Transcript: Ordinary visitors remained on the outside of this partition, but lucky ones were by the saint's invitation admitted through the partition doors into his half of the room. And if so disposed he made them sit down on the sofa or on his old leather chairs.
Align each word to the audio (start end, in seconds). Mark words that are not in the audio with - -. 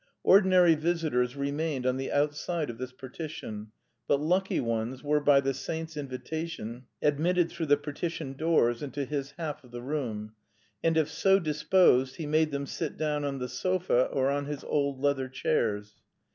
Ordinary 0.23 0.73
visitors 0.73 1.35
remained 1.35 1.85
on 1.85 1.97
the 1.97 2.11
outside 2.11 2.71
of 2.71 2.79
this 2.79 2.91
partition, 2.91 3.71
but 4.07 4.19
lucky 4.19 4.59
ones 4.59 5.03
were 5.03 5.19
by 5.19 5.39
the 5.39 5.53
saint's 5.53 5.95
invitation 5.95 6.85
admitted 7.03 7.51
through 7.51 7.67
the 7.67 7.77
partition 7.77 8.33
doors 8.33 8.81
into 8.81 9.05
his 9.05 9.29
half 9.37 9.63
of 9.63 9.69
the 9.69 9.83
room. 9.83 10.33
And 10.83 10.97
if 10.97 11.07
so 11.07 11.37
disposed 11.37 12.15
he 12.15 12.25
made 12.25 12.49
them 12.49 12.65
sit 12.65 12.97
down 12.97 13.23
on 13.23 13.37
the 13.37 13.47
sofa 13.47 14.05
or 14.05 14.31
on 14.31 14.45
his 14.47 14.63
old 14.63 14.99
leather 14.99 15.29
chairs. 15.29 16.01